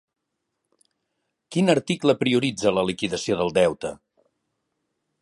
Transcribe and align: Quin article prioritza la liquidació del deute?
Quin 1.55 1.75
article 1.75 2.17
prioritza 2.23 2.75
la 2.79 2.87
liquidació 2.91 3.41
del 3.43 3.57
deute? 3.63 3.97